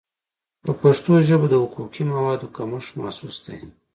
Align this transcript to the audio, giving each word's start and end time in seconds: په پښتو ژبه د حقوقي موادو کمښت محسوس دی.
په 0.65 0.71
پښتو 0.81 1.11
ژبه 1.27 1.47
د 1.49 1.53
حقوقي 1.63 2.03
موادو 2.13 2.47
کمښت 2.55 2.91
محسوس 3.01 3.35
دی. 3.45 3.57